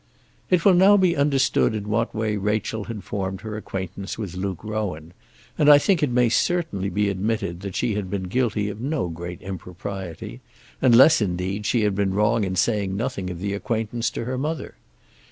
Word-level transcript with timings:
It 0.49 0.65
will 0.65 0.73
now 0.73 0.97
be 0.97 1.15
understood 1.15 1.75
in 1.75 1.87
what 1.87 2.15
way 2.15 2.35
Rachel 2.35 2.85
had 2.85 3.03
formed 3.03 3.41
her 3.41 3.55
acquaintance 3.55 4.17
with 4.17 4.33
Luke 4.35 4.63
Rowan, 4.63 5.13
and 5.59 5.69
I 5.69 5.77
think 5.77 6.01
it 6.01 6.09
may 6.09 6.27
certainly 6.27 6.89
be 6.89 7.07
admitted 7.07 7.59
that 7.59 7.75
she 7.75 7.93
had 7.93 8.09
been 8.09 8.23
guilty 8.23 8.67
of 8.67 8.81
no 8.81 9.09
great 9.09 9.43
impropriety; 9.43 10.41
unless, 10.81 11.21
indeed, 11.21 11.67
she 11.67 11.83
had 11.83 11.93
been 11.93 12.15
wrong 12.15 12.43
in 12.43 12.55
saying 12.55 12.97
nothing 12.97 13.29
of 13.29 13.37
the 13.39 13.53
acquaintance 13.53 14.09
to 14.09 14.25
her 14.25 14.39
mother. 14.39 14.73